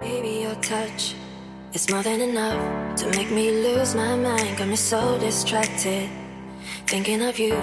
[0.00, 1.14] Baby, your touch
[1.72, 4.58] is more than enough to make me lose my mind.
[4.58, 6.08] Got me so distracted,
[6.86, 7.54] thinking of you,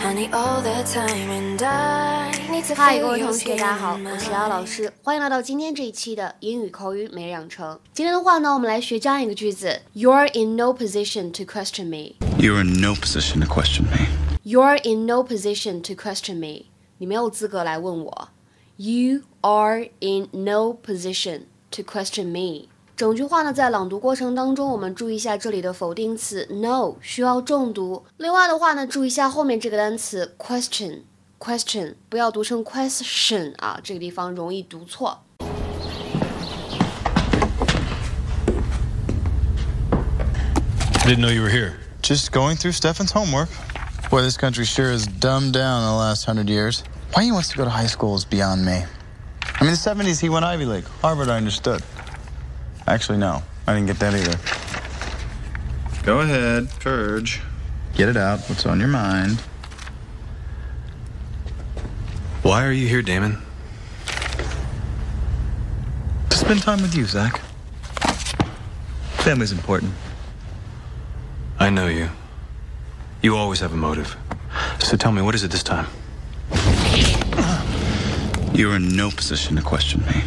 [0.00, 1.30] honey, all the time.
[1.30, 4.66] And I need to 嗨，各 feel 位 your 同学， skin 大家好， on 我是姚老 mine.
[4.66, 7.78] 师，欢迎来到今天这一期的英语口语每日养成。
[7.92, 12.14] 今天的话呢，我们来学这样一个句子：You're in no position to question me.
[12.38, 14.06] You're in no position to question me.
[14.44, 16.66] You're in no position to question me.
[16.98, 18.28] 你没有资格来问我。
[18.76, 22.68] You are in no position to question me.
[22.96, 28.04] 整句话呢，在朗读过程当中，我们注意一下这里的否定词 no 需要重读。
[28.18, 31.00] 另外的话呢，注意一下后面这个单词 question
[31.40, 35.22] question 不要读成 question 啊，这个地方容易读错。
[41.04, 41.74] Didn't know you were here.
[42.00, 43.48] Just going through Stefan's homework.
[44.08, 46.82] Boy, this country sure has dumbed down in the last hundred years.
[47.12, 48.84] Why he wants to go to high school is beyond me.
[49.59, 50.85] I mean, the 70s, he went Ivy League.
[51.01, 51.83] Harvard, I understood.
[52.87, 53.43] Actually, no.
[53.67, 54.39] I didn't get that either.
[56.03, 57.41] Go ahead, purge.
[57.93, 58.39] Get it out.
[58.47, 59.41] What's on your mind?
[62.41, 63.37] Why are you here, Damon?
[66.29, 67.41] To spend time with you, Zach.
[69.17, 69.91] Family's important.
[71.59, 72.09] I know you.
[73.21, 74.15] You always have a motive.
[74.79, 75.87] So tell me, what is it this time?
[78.53, 80.23] You're in no position to question me.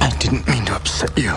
[0.00, 1.32] I didn't mean to upset you.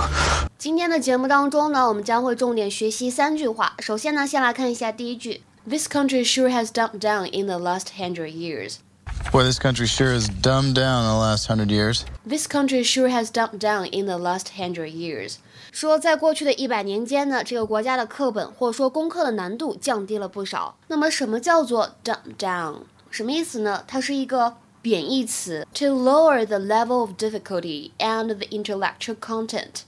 [0.57, 3.73] 今天的节目当中呢，我们将会重点学习三句话。
[3.79, 8.77] 首先呢，先来看一下第一句：This country sure has dumbed down in the last hundred years.
[9.31, 12.01] Boy, this country sure has dumbed down in the last hundred years.
[12.27, 15.35] This country sure has dumbed down in the last hundred years.
[15.71, 20.77] 说在过去的一百年间呢，这个国家的课本或者说功课的难度降低了不少。
[20.87, 22.75] 那么什么叫做 dumb down？
[23.09, 23.83] 什么意思呢？
[23.85, 29.82] 它是一个贬义词，to lower the level of difficulty and the intellectual content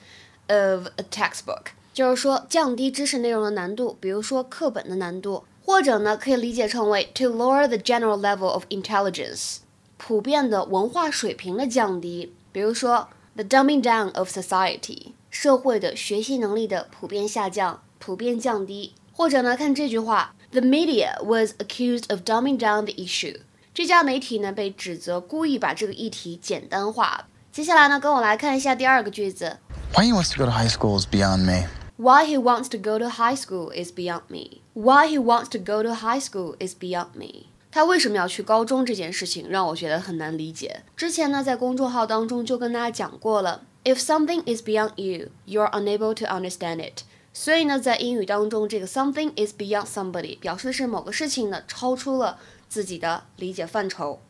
[0.49, 9.59] of a textbook，就是说降低知识内容的难度，比如说课本的难度，或者呢可以理解成为 to lower the general level of intelligence，
[9.97, 23.39] 普遍的文化水平的降低，比如说 the dumbing down of society，社会的学习能力的普遍下降、普遍降低，或者呢看这句话，the media was accused of dumbing down the issue，
[23.75, 27.29] 这家媒体呢被指责故意把这个议题简单化。
[27.53, 29.59] 接下来呢，跟我来看一下第二个句子。
[29.95, 31.69] Why he wants to go to high school is beyond me.
[31.97, 34.61] Why he wants to go to high school is beyond me.
[34.75, 37.47] Why he wants to go to high school is beyond me.
[37.71, 40.83] 他为什么要去高中这件事情让我觉得很难理解。
[40.97, 47.03] 之前呢，在公众号当中就跟大家讲过了，If something is beyond you, you're unable to understand it.
[47.33, 52.39] 所以呢，在英语当中，这个 something is beyond somebody 表示的是某个事情呢超出了
[52.73, 54.21] 自己的理解范畴。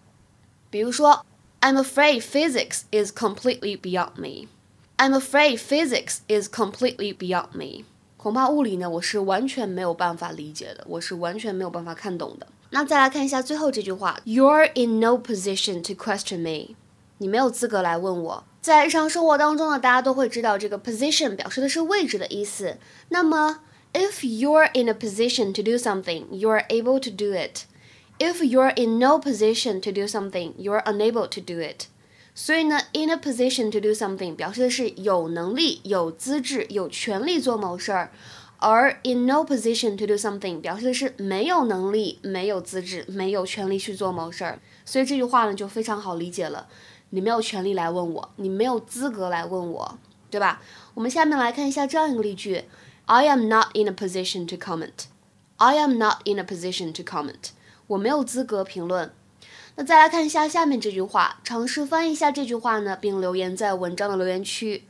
[0.71, 1.25] 比如说，
[1.61, 4.49] I'm afraid physics is completely beyond me.
[4.97, 7.84] I'm afraid physics is completely beyond me.
[8.17, 12.47] 恐怕物理呢，我是完全没有办法理解的，我是完全没有办法看懂的。
[12.71, 16.75] 那再来看一下最后这句话，You're in no position to question me.
[17.19, 18.45] 你没有资格来问我。
[18.61, 22.77] 在日常生活当中呢，大家都会知道这个 position 表示的是位置的意思。
[23.09, 23.61] 那么，
[23.93, 27.62] if you're in a position to do something, you're able to do it.
[28.19, 31.87] If you're in no position to do something, you're unable to do it.
[32.34, 38.12] 所以呢，in a position to do something 表示的是有能力、有资质、有权利做某事儿，
[38.59, 44.61] 而 in no position to do something 表示的是没有能力、没有资质、没有权利去做某事儿。
[44.84, 46.69] 所以这句话呢就非常好理解了，
[47.11, 49.99] 你没有权利来问我，你没有资格来问我，
[50.31, 50.61] 对吧？
[50.95, 52.65] 我们下面来看一下这样一个例句：
[53.06, 55.06] I am not in a position to comment.
[55.56, 57.51] I am not in a position to comment.
[57.88, 59.12] 我没有资格评论。
[59.76, 64.84] 那再来看一下下面这句话，尝试翻译一下这句话呢，并留言在文章的留言区。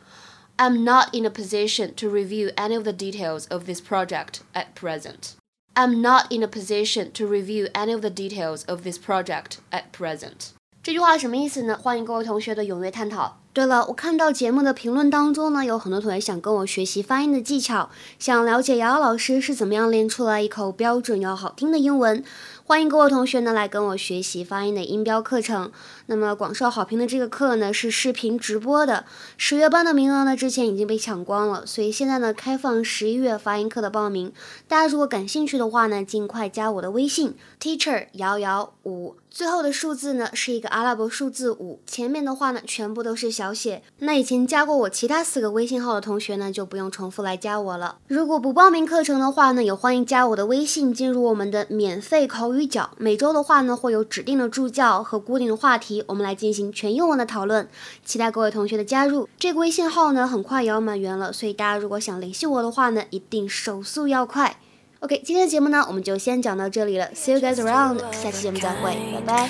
[0.57, 4.75] I'm not in a position to review any of the details of this project at
[4.75, 5.31] present.
[5.73, 9.85] I'm not in a position to review any of the details of this project at
[9.91, 10.51] present.
[10.83, 11.75] 这句话什么意思呢？
[11.75, 13.42] 欢迎各位同学的踊跃探讨。
[13.53, 22.23] 对了，我看到节目的评论当中呢，有很多同学想跟我学习发音的技巧，想了解瑶瑶老师是怎么样练出来一口标准又好听的英文。
[22.65, 25.71] 欢迎各位同学呢来跟我学习发音的音标课程。
[26.07, 29.05] 那么广受好评的这个课呢是视频直播的，
[29.37, 34.33] 十月班的名额呢之前已经被抢光了，所以现在呢开放十一月发音课的报名。
[34.67, 43.81] 大家如果感兴趣的话呢，尽快加我的微信 teacher 瑶瑶五，最后的数字呢是一个阿拉伯数字五，前面的话呢全部都是小写。
[43.97, 47.97] 那以前加过我其他四个微信号的同学呢就不用重复来加我了。
[48.07, 52.91] 如果不报名课程的话呢，也欢迎加我的微信进入我们的免费口语角。
[52.99, 57.67] 每周的话呢会有指定的助教和固定的话题，我们来进行全英文的讨论。
[58.05, 59.27] 期待各位同学的加入。
[59.39, 64.59] 这个微信号呢很快也要满员了，所以大家如果想联系我的话呢，一定手速要快。
[65.03, 67.05] OK，今天的节目呢，我们就先讲到这里了。
[67.13, 68.95] See you guys around，下期节目再会，
[69.25, 69.49] 拜